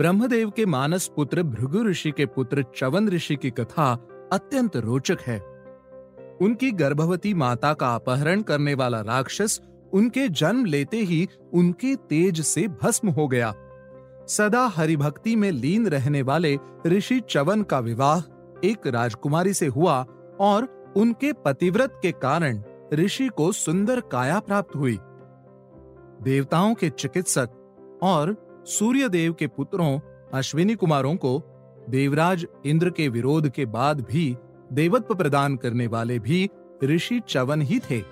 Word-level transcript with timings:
ब्रह्मदेव 0.00 0.50
के 0.50 0.66
मानस 0.66 1.10
पुत्र 1.16 1.42
भृगु 1.42 1.82
ऋषि 1.84 2.10
के 2.10 2.26
पुत्र 2.26 2.64
चवन 2.76 3.08
ऋषि 3.08 3.36
की 3.36 3.50
कथा 3.50 3.92
अत्यंत 4.32 4.76
रोचक 4.76 5.20
है। 5.20 5.38
उनकी 6.42 6.70
गर्भवती 6.70 7.34
माता 7.34 7.74
का 7.74 7.94
अपहरण 7.94 8.42
करने 8.42 8.74
वाला 8.74 9.00
राक्षस 9.00 9.60
उनके 9.92 10.28
जन्म 10.28 10.64
लेते 10.64 10.96
ही 10.96 11.28
उनके 11.52 11.94
तेज 11.96 12.40
से 12.40 12.68
भस्म 12.82 13.08
हो 13.08 13.28
गया। 13.28 13.52
सदा 14.28 14.66
हरिभक्ति 14.66 15.36
में 15.36 15.50
लीन 15.50 15.86
रहने 15.86 16.22
वाले 16.22 16.58
ऋषि 16.86 17.20
चवन 17.30 17.62
का 17.62 17.78
विवाह 17.78 18.18
एक 18.64 18.86
राजकुमारी 18.86 19.54
से 19.54 19.66
हुआ 19.66 20.04
और 20.40 20.92
उनके 20.96 21.32
पतिव्रत 21.32 22.00
के 22.02 22.12
कारण 22.12 22.62
ऋषि 22.92 23.28
को 23.28 23.52
सुंदर 23.52 24.00
काया 24.00 24.40
प्राप्त 24.40 24.76
हुई। 24.76 24.98
देवताओं 26.22 26.74
के 26.74 26.90
चिकित्सक 26.90 28.00
और 28.02 28.49
सूर्यदेव 28.66 29.32
के 29.32 29.46
पुत्रों, 29.46 30.00
अश्विनी 30.34 30.74
कुमारों 30.74 31.16
को 31.16 31.42
देवराज 31.88 32.46
इंद्र 32.66 32.90
के 32.90 33.08
विरोध 33.08 33.48
के 33.48 33.66
बाद 33.66 34.00
भी 34.00 34.36
देवत्व 34.72 35.14
प्रदान 35.14 35.56
करने 35.56 35.86
वाले 35.86 36.18
भी 36.18 36.48
ऋषि 36.84 37.20
चवन 37.28 37.62
ही 37.62 37.78
थे। 37.78 38.02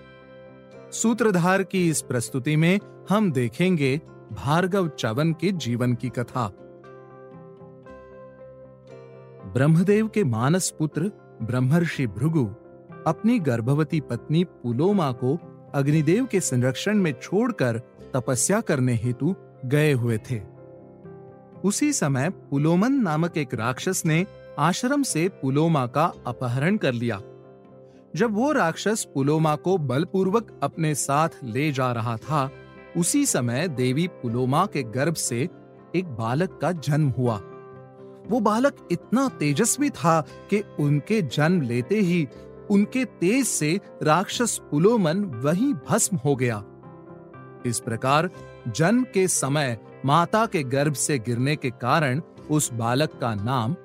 सूत्रधार 0.93 1.63
की 1.63 1.89
इस 1.89 2.03
प्रस्तुति 2.03 2.57
में 2.57 2.81
हम 3.09 3.33
देखेंगे 3.33 4.01
भार्गव 4.33 4.89
चवन 4.89 5.33
के 5.33 5.53
जीवन 5.53 5.95
की 5.95 6.09
कथा। 6.09 6.49
ब्रह्मदेव 9.55 10.09
के 10.09 10.25
मानस 10.25 10.75
पुत्र, 10.79 11.13
ब्रह्मर्षि 11.43 12.07
भृगु, 12.07 12.45
अपनी 13.07 13.39
गर्भवती 13.39 14.01
पत्नी 14.01 14.45
पुलोमा 14.45 15.13
को 15.13 15.39
अग्निदेव 15.75 16.27
के 16.27 16.41
संरक्षण 16.41 16.95
में 16.95 17.13
छोड़कर 17.13 17.79
तपस्या 18.15 18.61
करने 18.61 18.95
हेतु 18.95 19.35
गए 19.69 19.93
हुए 19.93 20.19
थे। 20.31 20.41
उसी 21.65 21.93
समय 21.93 22.31
पुलोमन 22.31 22.93
नामक 22.93 23.37
एक 23.37 23.55
राक्षस 23.55 24.03
ने 24.07 24.27
आश्रम 24.59 25.03
से 25.03 25.29
पुलोमा 25.29 25.87
का 25.87 26.13
अपहरण 26.27 26.77
कर 26.77 26.93
लिया। 26.93 27.21
जब 28.17 28.31
वो 28.31 28.53
राक्षस 28.53 29.07
पुलोमा 29.15 29.57
को 29.57 29.79
बलपूर्वक 29.79 30.61
अपने 30.63 30.95
साथ 30.95 31.29
ले 31.45 31.73
जा 31.73 31.93
रहा 31.93 32.17
था, 32.17 32.51
उसी 32.97 33.27
समय 33.27 33.69
देवी 33.69 34.07
पुलोमा 34.07 34.67
के 34.67 34.83
गर्भ 34.83 35.15
से 35.15 35.49
एक 35.97 36.05
बालक 36.05 36.59
का 36.63 36.73
जन्म 36.73 37.09
हुआ। 37.09 37.37
वो 38.29 38.41
बालक 38.41 38.89
इतना 38.91 39.29
तेजस्वी 39.29 39.91
था 39.91 40.21
कि 40.21 40.63
उनके 40.81 41.23
जन्म 41.23 41.61
लेते 41.63 42.01
ही 42.01 42.29
उनके 42.71 43.05
तेज 43.05 43.47
से 43.47 43.81
राक्षस 44.03 44.61
पुलोमन 44.71 45.25
वहीं 45.25 45.75
भस्म 45.75 46.17
हो 46.17 46.37
गया। 46.37 46.65
इस 47.69 47.81
प्रकार 47.81 48.31
जन्म 48.69 49.03
के 49.15 49.29
समय 49.29 49.79
माता 50.05 50.47
के 50.47 50.63
गर्भ 50.63 50.95
से 50.95 51.19
गिरने 51.19 51.57
के 51.57 51.71
कारण 51.71 52.21
उस 52.51 52.73
बालक 52.73 53.19
का 53.21 53.35
नाम 53.35 53.77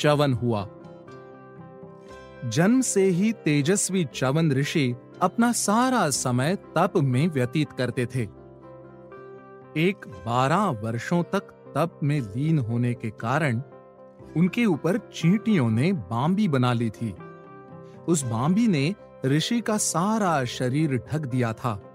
चवन 0.00 0.32
हुआ। 0.32 0.68
जन्म 2.44 2.80
से 2.80 3.04
ही 3.04 3.32
तेजस्वी 3.32 4.04
चवन 4.04 4.52
ऋषि 4.52 4.94
अपना 5.22 5.52
सारा 5.52 6.10
समय 6.10 6.56
तप 6.56 6.92
में 6.96 7.28
व्यतीत 7.28 7.72
करते 7.72 8.06
थे। 8.06 8.22
एक 9.76 10.06
बारह 10.26 10.64
वर्षों 10.80 11.22
तक 11.22 11.56
तप 11.74 12.00
में 12.02 12.20
लीन 12.20 12.58
होने 12.58 12.94
के 12.94 13.10
कारण 13.10 13.62
उनके 14.36 14.64
ऊपर 14.66 14.96
चींटियों 14.96 15.70
ने 15.70 15.92
बांबी 15.92 16.48
बना 16.48 16.72
ली 16.72 16.90
थी। 16.90 17.14
उस 18.08 18.22
बांबी 18.24 18.66
ने 18.68 18.94
ऋषि 19.24 19.60
का 19.60 19.76
सारा 19.76 20.44
शरीर 20.44 20.96
ढक 20.96 21.20
दिया 21.20 21.52
था। 21.52 21.89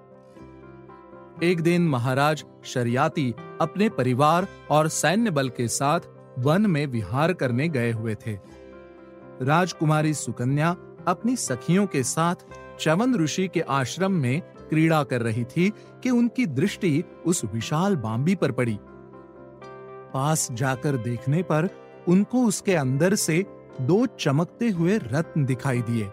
एक 1.44 1.62
दिन 1.62 1.88
महाराज 1.88 2.44
शरियाती 2.64 3.34
अपने 3.62 3.90
परिवार 3.90 4.48
और 4.72 4.88
सैन्य 4.88 5.32
बल 5.32 5.50
के 5.50 5.68
साथ 5.68 6.00
वन 6.40 6.66
में 6.66 6.86
विहार 6.88 7.34
करने 7.34 7.68
गए 7.70 7.92
हुए 7.92 8.16
थे। 8.16 8.38
राजकुमारी 9.42 10.14
सुकन्या 10.14 10.76
अपनी 11.08 11.36
सखियों 11.36 11.86
के 11.88 12.04
साथ 12.04 12.36
चवन 12.80 13.16
ऋषि 13.16 13.48
के 13.48 13.62
आश्रम 13.62 14.12
में 14.12 14.42
क्रीड़ा 14.42 15.04
कर 15.04 15.22
रही 15.22 15.44
थी 15.44 15.70
कि 16.04 16.10
उनकी 16.10 16.46
दृष्टि 16.46 17.04
उस 17.26 17.46
विशाल 17.46 17.96
बांबी 17.96 18.36
पर 18.36 18.52
पड़ी। 18.52 18.80
पास 20.14 20.48
जाकर 20.52 20.98
देखने 20.98 21.44
पर 21.44 21.70
उनको 22.08 22.46
उसके 22.46 22.76
अंदर 22.76 23.16
से 23.16 23.46
दो 23.82 24.06
चमकते 24.06 24.70
हुए 24.70 24.98
रत्न 24.98 25.46
दिखाई 25.46 25.82
दिए। 25.82 26.10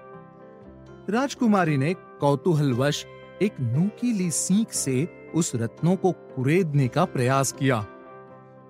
राजकुमारी 1.10 1.76
ने 1.76 1.94
कौतूहलवश 1.94 3.06
एक 3.42 3.52
नूकीली 3.60 4.30
सीख 4.30 4.72
से 4.72 5.08
उस 5.34 5.52
रत्नों 5.54 5.96
को 5.96 6.12
कुरेदने 6.12 6.88
का 6.88 7.04
प्रयास 7.04 7.52
किया। 7.52 7.86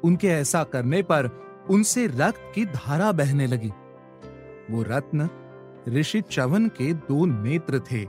उनके 0.05 0.29
ऐसा 0.29 0.65
करने 0.65 1.03
पर 1.03 1.27
उनसे 1.71 2.07
रक्त 2.07 2.53
की 2.55 2.65
धारा 2.67 3.13
बहने 3.13 3.47
लगी। 3.47 3.73
वो 4.71 4.83
रत्न 4.83 5.29
ऋषि 5.89 6.21
चवन 6.21 6.69
के 6.69 6.93
दो 6.93 7.27
नेत्र 7.27 7.79
थे, 7.79 8.09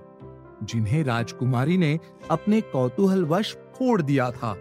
जिन्हें 0.64 1.04
राजकुमारी 1.04 1.78
ने 1.78 2.00
अपने 2.32 2.62
कौतूहलवश 2.62 3.54
फोड़ 3.54 4.02
दिया 4.02 4.32
था। 4.32 4.58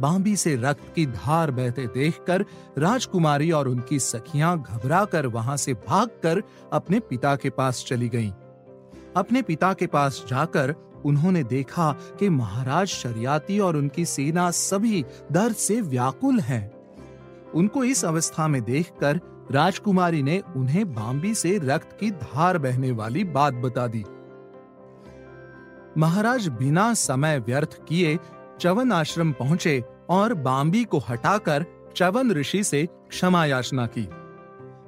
बांबी 0.00 0.36
से 0.36 0.56
रक्त 0.56 0.94
की 0.94 1.06
धार 1.06 1.50
बहते 1.50 1.86
देखकर 1.86 2.44
राजकुमारी 2.78 3.50
और 3.50 3.68
उनकी 3.68 3.98
सखियाँ 3.98 4.62
घबराकर 4.62 5.26
वहाँ 5.26 5.56
से 5.56 5.74
भागकर 5.74 6.42
अपने 6.72 7.00
पिता 7.00 7.36
के 7.36 7.50
पास 7.50 7.84
चली 7.88 8.08
गईं। 8.08 8.32
अपने 9.16 9.42
पिता 9.42 9.72
के 9.72 9.86
पास 9.86 10.24
जाकर 10.28 10.74
उन्होंने 11.04 11.42
देखा 11.44 11.90
कि 12.18 12.28
महाराज 12.28 12.86
शरियाती 12.86 13.58
और 13.58 13.76
उनकी 13.76 14.04
सेना 14.04 14.50
सभी 14.50 15.04
दर्द 15.32 15.54
से 15.56 15.80
व्याकुल 15.80 16.40
हैं। 16.40 16.64
उनको 17.54 17.84
इस 17.84 18.04
अवस्था 18.04 18.48
में 18.48 18.62
देखकर 18.62 19.20
राजकुमारी 19.52 20.22
ने 20.22 20.42
उन्हें 20.56 20.94
बांबी 20.94 21.34
से 21.34 21.58
रक्त 21.62 21.96
की 22.00 22.10
धार 22.10 22.58
बहने 22.58 22.90
वाली 22.92 23.24
बात 23.24 23.54
बता 23.54 23.86
दी 23.86 24.04
महाराज 25.98 26.48
बिना 26.48 26.92
समय 26.94 27.38
व्यर्थ 27.38 27.78
किए 27.88 28.18
चवन 28.60 28.92
आश्रम 28.92 29.32
पहुँचे 29.32 29.82
और 30.10 30.34
बांबी 30.34 30.84
को 30.84 30.98
हटाकर 30.98 31.64
चवन 31.96 32.32
ऋषि 32.32 32.64
से 32.64 32.86
क्षमा 33.08 33.44
याचना 33.46 33.86
की 33.86 34.08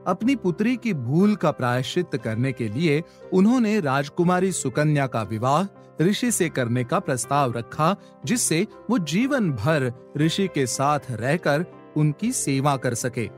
अपनी 0.06 0.36
पुत्री 0.36 0.76
की 0.76 0.92
भूल 0.94 1.34
का 1.36 1.50
प्रायश्चित 1.50 2.16
करने 2.24 2.52
के 2.52 2.68
लिए 2.68 3.02
उन्होंने 3.32 3.80
राजकुमारी 3.80 4.52
सुकन्या 4.52 5.06
का 5.06 5.22
विवाह 5.22 5.64
ऋषि 6.00 6.30
से 6.32 6.48
करने 6.48 6.84
का 6.84 6.98
प्रस्ताव 6.98 7.52
रखा, 7.52 7.96
जिससे 8.24 8.66
वो 8.90 8.98
जीवन 8.98 9.50
भर 9.52 9.92
ऋषि 10.16 10.48
के 10.54 10.66
साथ 10.66 11.00
रहकर 11.10 11.64
उनकी 11.96 12.32
सेवा 12.32 12.76
कर 12.76 12.94
सके। 12.94 13.28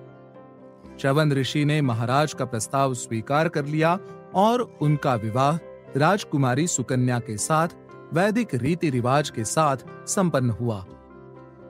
चवन 0.99 1.33
ऋषि 1.33 1.65
ने 1.65 1.81
महाराज 1.81 2.35
का 2.35 2.45
प्रस्ताव 2.45 2.95
स्वीकार 2.95 3.49
कर 3.49 3.65
लिया 3.65 3.99
और 4.35 4.79
उनका 4.83 5.15
विवाह 5.15 5.57
राजकुमारी 5.97 6.66
सुकन्या 6.66 7.19
के 7.19 7.37
साथ, 7.37 7.69
वैदिक 8.13 8.55
रीति 8.55 8.91
रिवाज 8.91 9.31
के 9.31 9.45
साथ 9.45 9.77
संपन्न 10.07 10.51
हुआ। 10.51 10.84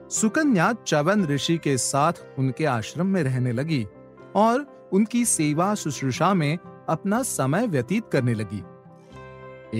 सुकन्या 0.09 0.73
चवन 0.87 1.25
ऋषि 1.25 1.57
के 1.57 1.77
साथ 1.77 2.13
उनके 2.39 2.65
आश्रम 2.65 3.05
में 3.05 3.23
रहने 3.23 3.51
लगी 3.51 3.87
और 4.35 4.89
उनकी 4.93 5.25
सेवा 5.25 5.75
शुश्रूषा 5.75 6.33
में 6.33 6.57
अपना 6.89 7.21
समय 7.23 7.67
व्यतीत 7.67 8.09
करने 8.11 8.33
लगी। 8.33 8.63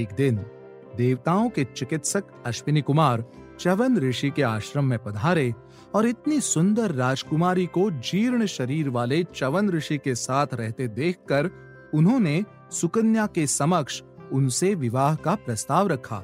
एक 0.01 0.13
दिन 0.17 0.45
देवताओं 0.95 1.49
के 1.49 1.63
चिकित्सक 1.63 2.23
अश्विनी 2.45 2.81
कुमार 2.81 3.23
चवन 3.59 3.97
ऋषि 3.97 4.29
के 4.29 4.41
आश्रम 4.41 4.85
में 4.85 4.99
पधारे 4.99 5.53
और 5.95 6.07
इतनी 6.07 6.41
सुंदर 6.41 6.91
राजकुमारी 6.91 7.65
को 7.65 7.91
जीर्ण 7.91 8.45
शरीर 8.45 8.89
वाले 8.89 9.23
चवन 9.35 9.69
ऋषि 9.69 9.97
के 9.97 10.15
साथ 10.15 10.47
रहते 10.53 10.87
देखकर 10.87 11.49
उन्होंने 11.93 12.43
सुकन्या 12.71 13.25
के 13.25 13.47
समक्ष 13.47 14.01
उनसे 14.31 14.75
विवाह 14.75 15.15
का 15.15 15.35
प्रस्ताव 15.35 15.87
रखा। 15.87 16.23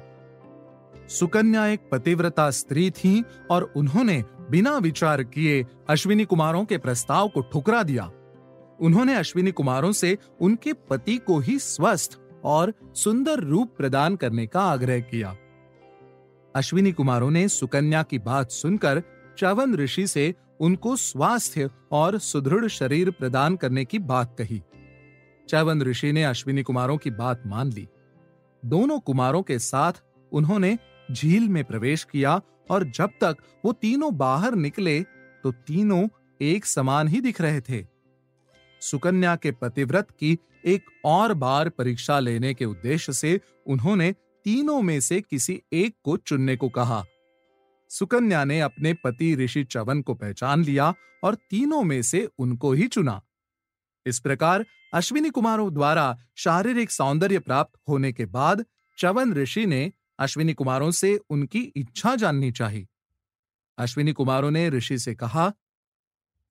सुकन्या 1.09 1.67
एक 1.67 1.89
पतिव्रता 1.91 2.51
स्त्री 2.51 2.91
थी 2.91 3.23
और 3.51 3.73
उन्होंने 3.75 4.23
बिना 4.51 4.77
विचार 4.77 5.23
किए 5.23 5.65
अश्विनी 5.89 6.25
कुमारों 6.25 6.65
के 6.65 6.77
प्रस्ताव 6.77 7.27
को 7.27 7.41
ठुकरा 7.41 7.83
दिया। 7.83 8.11
उन्होंने 8.81 9.15
अश्विनी 9.15 9.51
कुमारों 9.51 9.91
से 9.91 10.17
उनके 10.41 10.73
पति 10.73 11.17
को 11.17 11.39
ही 11.39 11.59
स्वस्थ 11.59 12.19
और 12.45 12.73
सुंदर 12.95 13.39
रूप 13.39 13.75
प्रदान 13.77 14.15
करने 14.15 14.47
का 14.47 14.61
आग्रह 14.61 14.99
किया। 14.99 15.35
अश्विनी 16.55 16.91
कुमारों 16.91 17.31
ने 17.31 17.47
सुकन्या 17.47 18.03
की 18.03 18.19
बात 18.19 18.51
सुनकर 18.51 19.01
चवन 19.37 19.75
ऋषि 19.75 20.07
से 20.07 20.33
उनको 20.59 20.95
स्वास्थ्य 20.95 21.69
और 21.91 22.17
सुदृढ़ 22.17 22.67
शरीर 22.67 23.11
प्रदान 23.11 23.55
करने 23.55 23.85
की 23.85 23.99
बात 23.99 24.35
कही। 24.37 24.61
चवन 25.49 25.81
ऋषि 25.81 26.11
ने 26.11 26.23
अश्विनी 26.23 26.63
कुमारों 26.63 26.97
की 26.97 27.11
बात 27.11 27.43
मान 27.45 27.71
ली। 27.71 27.87
दोनों 28.63 28.99
कुमारों 28.99 29.41
के 29.41 29.59
साथ 29.59 30.01
उन्होंने 30.31 30.77
झील 31.11 31.49
में 31.49 31.63
प्रवेश 31.63 32.03
किया 32.03 32.41
और 32.69 32.83
जब 32.91 33.09
तक 33.21 33.37
वो 33.65 33.71
तीनों 33.71 34.15
बाहर 34.17 34.55
निकले 34.55 34.99
तो 35.43 35.51
तीनों 35.51 36.07
एक 36.41 36.65
समान 36.65 37.07
ही 37.07 37.21
दिख 37.21 37.41
रहे 37.41 37.61
थे। 37.61 37.94
सुकन्या 38.81 39.35
के 39.35 39.51
पतिव्रत 39.51 40.11
की 40.11 40.37
एक 40.65 40.85
और 41.05 41.33
बार 41.33 41.69
परीक्षा 41.69 42.19
लेने 42.19 42.53
के 42.53 42.65
उद्देश्य 42.65 43.13
से 43.13 43.39
उन्होंने 43.65 44.11
तीनों 44.45 44.81
में 44.81 44.99
से 44.99 45.21
किसी 45.21 45.61
एक 45.73 45.95
को 46.03 46.17
चुनने 46.17 46.55
को 46.55 46.69
कहा। 46.69 47.03
सुकन्या 47.89 48.43
ने 48.43 48.59
अपने 48.61 48.93
पति 48.93 49.35
ऋषि 49.35 49.63
चवन 49.63 50.01
को 50.01 50.13
पहचान 50.13 50.63
लिया 50.63 50.93
और 51.23 51.35
तीनों 51.35 51.83
में 51.83 52.01
से 52.01 52.27
उनको 52.39 52.71
ही 52.73 52.87
चुना। 52.87 53.21
इस 54.05 54.19
प्रकार 54.19 54.65
अश्विनी 54.93 55.29
कुमारों 55.29 55.73
द्वारा 55.73 56.17
शारीरिक 56.35 56.91
सौंदर्य 56.91 57.39
प्राप्त 57.39 57.79
होने 57.89 58.11
के 58.13 58.25
बाद 58.25 58.65
चवन 58.97 59.33
ऋषि 59.33 59.65
ने 59.65 59.91
अश्विनी 60.19 60.53
कुमारों 60.53 60.91
से 60.91 61.19
उनकी 61.29 61.59
इच्छा 61.59 62.15
जाननी 62.15 62.51
चाहिए 62.51 62.87
अश्विनी 63.77 64.13
कुमारों 64.13 64.51
ने 64.51 64.69
ऋषि 64.69 64.97
से 64.99 65.15
कहा, 65.15 65.51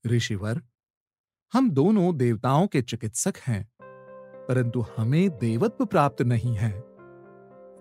ऋषिवर 0.06 0.62
हम 1.54 1.70
दोनों 1.70 2.16
देवताओं 2.16 2.66
के 2.66 2.80
चिकित्सक 2.82 3.36
हैं, 3.36 3.68
परंतु 4.48 4.84
हमें 4.96 5.30
देवत्व 5.30 5.84
प्राप्त 5.84 6.22
नहीं 6.22 6.54
है। 6.54 6.70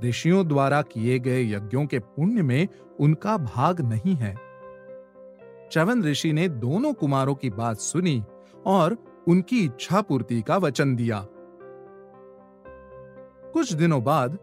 ऋषियों 0.04 0.48
द्वारा 0.48 0.81
किए 0.81 1.20
गए 1.20 1.42
यज्ञों 1.44 1.86
के 1.86 2.00
पुण्य 2.00 2.42
में 2.42 2.68
उनका 3.00 3.38
भाग 3.38 3.81
नहीं 3.81 4.16
है। 4.16 4.34
चवन 5.72 6.04
ऋषि 6.04 6.34
ने 6.34 6.48
दोनों 6.50 6.94
कुमारों 6.94 7.36
की 7.36 7.50
बात 7.50 7.78
सुनी 7.78 8.24
और 8.66 8.98
उनकी 9.28 9.64
इच्छा 9.66 10.02
पूर्ति 10.02 10.42
का 10.42 10.58
वचन 10.58 10.96
दिया। 10.96 11.25
कुछ 13.54 13.74
दिनों 13.74 14.04
बाद 14.04 14.38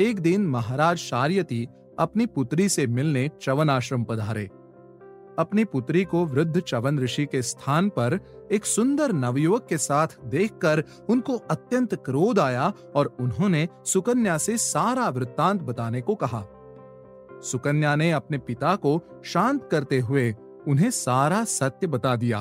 एक 0.00 0.20
दिन 0.20 0.46
महाराज 0.46 0.96
शार्यती 0.96 1.68
अपनी 1.98 2.26
पुत्री 2.26 2.68
से 2.68 2.86
मिलने 2.86 3.30
चवन 3.42 3.70
आश्रम 3.70 4.04
पधारे। 4.04 4.48
अपनी 5.38 5.64
पुत्री 5.64 6.04
को 6.04 6.24
वृद्ध 6.24 6.60
चवन 6.60 6.98
ऋषि 6.98 7.26
के 7.26 7.42
स्थान 7.42 7.88
पर 7.88 8.18
एक 8.52 8.66
सुंदर 8.66 9.12
नवयुवक 9.12 9.66
के 9.68 9.78
साथ 9.78 10.06
देखकर 10.24 10.84
उनको 11.08 11.36
अत्यंत 11.36 11.94
क्रोध 11.94 12.38
आया 12.38 12.72
और 12.94 13.16
उन्होंने 13.20 13.68
सुकन्या 13.86 14.38
से 14.38 14.58
सारा 14.58 15.08
वृत्तांत 15.08 15.62
बताने 15.62 16.00
को 16.00 16.14
कहा। 16.14 16.44
सुकन्या 17.42 17.96
ने 17.96 18.12
अपने 18.12 18.38
पिता 18.38 18.76
को 18.76 19.00
शांत 19.24 19.68
करते 19.70 20.00
हुए 20.00 20.34
उन्हें 20.68 20.90
सारा 20.90 21.44
सत्य 21.44 21.86
बता 21.86 22.16
दिया। 22.16 22.40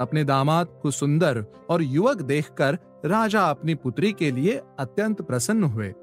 अपने 0.00 0.24
दामाद 0.24 0.68
को 0.82 0.90
सुंदर 0.90 1.44
और 1.70 1.82
युवक 1.82 2.22
देखकर 2.22 2.78
राजा 3.04 3.40
अपनी 3.40 3.74
पुत्री 3.74 4.12
के 4.12 4.30
लिए 4.30 4.60
अत्यंत 4.78 5.22
प्रसन्न 5.22 5.64
हुए। 5.64 5.94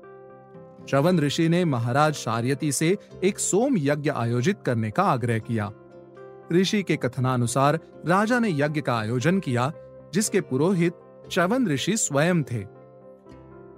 चवन 0.89 1.19
ऋषि 1.19 1.49
ने 1.49 1.65
महाराज 1.65 2.13
शार्यती 2.13 2.71
से 2.71 2.97
एक 3.23 3.39
सोम 3.39 3.75
यज्ञ 3.77 4.09
आयोजित 4.09 4.57
करने 4.65 4.91
का 4.91 5.03
आग्रह 5.03 5.39
किया। 5.39 5.71
ऋषि 6.51 6.81
के 6.83 6.95
कथनानुसार 6.95 7.79
राजा 8.05 8.39
ने 8.39 8.49
यज्ञ 8.51 8.81
का 8.81 8.97
आयोजन 8.97 9.39
किया, 9.39 9.71
जिसके 10.13 10.41
पुरोहित 10.41 10.93
चवन 11.31 11.67
ऋषि 11.67 11.97
स्वयं 11.97 12.43
थे। 12.43 12.63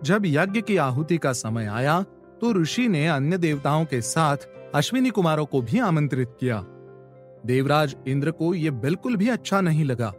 जब 0.03 0.23
यज्ञ 0.25 0.61
की 0.61 0.77
आहुति 0.77 1.17
का 1.17 1.33
समय 1.33 1.65
आया 1.65 2.01
तो 2.41 2.53
ऋषि 2.53 2.87
ने 2.87 3.07
अन्य 3.07 3.37
देवताओं 3.37 3.85
के 3.85 4.01
साथ 4.01 4.47
अश्विनी 4.75 5.09
कुमारों 5.09 5.45
को 5.45 5.61
भी 5.61 5.79
आमंत्रित 5.79 6.35
किया। 6.39 6.59
देवराज 7.45 7.95
इंद्र 8.07 8.31
को 8.31 8.53
यह 8.53 8.71
बिल्कुल 8.71 9.15
भी 9.15 9.29
अच्छा 9.29 9.61
नहीं 9.61 9.85
लगा, 9.85 10.13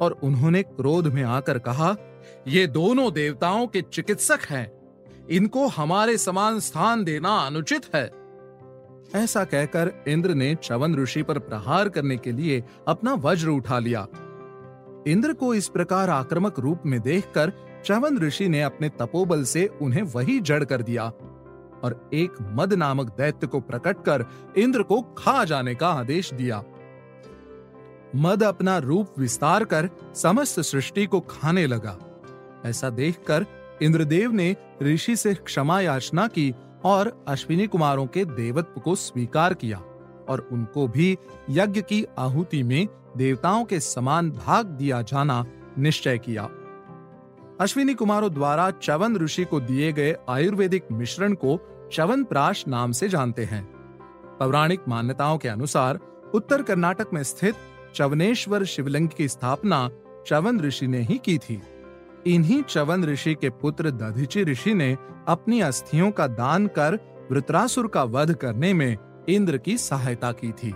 और 0.00 0.18
उन्होंने 0.22 0.62
क्रोध 0.62 1.06
में 1.06 1.22
आकर 1.22 1.58
कहा, 1.58 1.94
ये 2.48 2.66
दोनों 2.66 3.12
देवताओं 3.12 3.66
के 3.66 3.82
चिकित्सक 3.82 4.40
हैं। 4.50 4.70
इनको 5.30 5.66
हमारे 5.66 6.16
समान 6.18 6.60
स्थान 6.60 7.04
देना 7.04 7.36
अनुचित 7.36 7.94
है। 7.94 8.10
ऐसा 9.14 9.44
कहकर 9.44 10.04
इंद्र 10.08 10.34
ने 10.34 10.54
चवन 10.54 10.96
ऋषि 10.96 11.22
पर 11.22 11.38
प्रहार 11.38 11.88
करने 11.88 12.16
के 12.16 12.32
लिए 12.32 12.64
अपना 12.88 13.14
वज्र 13.14 13.48
उठा 13.48 13.78
लिया। 13.78 14.06
इंद्र 15.06 15.32
को 15.32 15.54
इस 15.54 15.68
प्रकार 15.68 16.10
आक्रामक 16.10 16.58
रूप 16.58 16.82
में 16.86 17.00
देखकर 17.00 17.52
चवन 17.84 18.18
ऋषि 18.18 18.48
ने 18.48 18.62
अपने 18.62 18.88
तपोबल 18.88 19.44
से 19.44 19.66
उन्हें 19.82 20.02
वही 20.02 20.40
जड़ 20.40 20.64
कर 20.64 20.82
दिया 20.82 21.04
और 21.84 22.10
एक 22.14 22.32
मद 22.42 22.74
नामक 22.74 23.06
दैत्य 23.16 23.46
को 23.46 23.60
प्रकट 23.60 23.96
कर 24.04 24.24
इंद्र 24.56 24.82
को 24.82 25.02
खा 25.02 25.44
जाने 25.44 25.74
का 25.74 25.88
आदेश 25.88 26.34
दिया। 26.34 26.64
मद 28.16 28.42
अपना 28.42 28.78
रूप 28.78 29.14
विस्तार 29.18 29.64
कर 29.64 29.90
समस्त 30.14 30.60
सृष्टि 30.60 31.06
को 31.06 31.20
खाने 31.20 31.66
लगा। 31.66 31.98
ऐसा 32.64 32.90
देखकर 32.90 33.46
इंद्रदेव 33.82 34.32
ने 34.32 34.56
ऋषि 34.82 35.16
से 35.16 35.34
क्षमा 35.34 35.80
याचना 35.80 36.26
की 36.26 36.54
और 36.84 37.24
अश्विनी 37.28 37.66
कुमारों 37.66 38.06
के 38.06 38.24
देवत्व 38.24 38.80
को 38.80 38.94
स्वीकार 38.94 39.54
किया 39.54 39.78
और 40.28 40.48
उनको 40.52 40.88
भी 40.88 41.18
यज्ञ 41.50 41.82
की 41.82 42.04
आहुति 42.18 42.62
में 42.62 42.88
देवताओं 43.16 43.64
के 43.64 43.80
समान 43.80 44.30
भाग 44.30 44.66
दिया 44.66 45.02
जाना 45.02 45.44
निश्चय 45.78 46.18
किया। 46.18 46.48
अश्विनी 47.60 47.94
कुमारों 47.94 48.34
द्वारा 48.34 48.70
चवन 48.70 49.16
ऋषि 49.16 49.44
को 49.44 49.60
दिए 49.60 49.92
गए 49.92 50.16
आयुर्वेदिक 50.28 50.84
मिश्रण 50.92 51.34
को 51.34 51.58
चवन 51.92 52.24
प्राश 52.24 52.64
नाम 52.68 52.92
से 52.92 53.08
जानते 53.08 53.44
हैं। 53.44 53.64
पौराणिक 54.38 54.80
मान्यताओं 54.88 55.38
के 55.38 55.48
अनुसार 55.48 55.98
उत्तर 56.34 56.62
कर्नाटक 56.62 57.06
में 57.12 57.22
स्थित 57.22 57.54
चवनेश्वर 57.94 58.64
शिवलिंग 58.64 59.08
की 59.08 59.28
स्थापना 59.28 59.90
चवन 60.26 60.60
ऋषि 60.60 60.86
ने 60.86 60.98
ही 60.98 61.18
की 61.18 61.38
थी। 61.38 61.62
इन्हीं 62.26 62.62
चवन 62.62 63.04
ऋषि 63.04 63.34
के 63.34 63.50
पुत्र 63.50 63.90
दधिची 63.90 64.44
ऋषि 64.44 64.74
ने 64.74 64.96
अपनी 65.28 65.60
अस्थियों 65.60 66.10
का 66.10 66.26
दान 66.26 66.66
कर 66.66 66.98
वृत्रासुर 67.32 67.88
का 67.88 68.02
वध 68.02 68.34
करने 68.34 68.72
में 68.74 68.96
इंद्र 69.28 69.58
की 69.58 69.78
सहायता 69.78 70.32
की 70.32 70.52
थी। 70.52 70.74